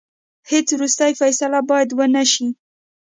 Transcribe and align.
هیڅ 0.51 0.67
وروستۍ 0.73 1.11
فیصله 1.19 1.59
باید 1.69 1.89
ونه 1.97 2.23
سي. 2.33 2.45